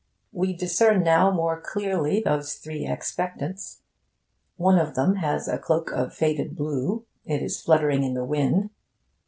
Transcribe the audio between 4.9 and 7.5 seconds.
them has a cloak of faded blue; it